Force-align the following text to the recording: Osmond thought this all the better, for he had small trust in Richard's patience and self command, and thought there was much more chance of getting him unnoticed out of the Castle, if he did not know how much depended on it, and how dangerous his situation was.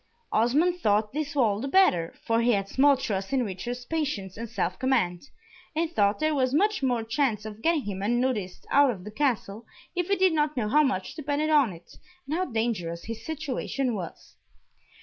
Osmond 0.31 0.79
thought 0.79 1.13
this 1.13 1.35
all 1.35 1.59
the 1.61 1.67
better, 1.67 2.11
for 2.25 2.41
he 2.41 2.53
had 2.53 2.67
small 2.67 2.97
trust 2.97 3.31
in 3.31 3.45
Richard's 3.45 3.85
patience 3.85 4.35
and 4.35 4.49
self 4.49 4.79
command, 4.79 5.29
and 5.75 5.91
thought 5.91 6.17
there 6.17 6.33
was 6.33 6.55
much 6.55 6.81
more 6.81 7.03
chance 7.03 7.45
of 7.45 7.61
getting 7.61 7.83
him 7.83 8.01
unnoticed 8.01 8.65
out 8.71 8.89
of 8.89 9.03
the 9.03 9.11
Castle, 9.11 9.63
if 9.95 10.07
he 10.07 10.15
did 10.15 10.33
not 10.33 10.57
know 10.57 10.69
how 10.69 10.81
much 10.81 11.13
depended 11.13 11.51
on 11.51 11.71
it, 11.71 11.99
and 12.25 12.33
how 12.33 12.45
dangerous 12.45 13.03
his 13.03 13.23
situation 13.23 13.93
was. 13.93 14.37